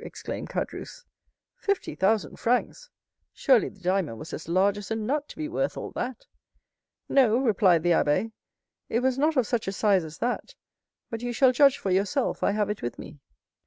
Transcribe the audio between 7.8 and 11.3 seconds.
the abbé, "it was not of such a size as that; but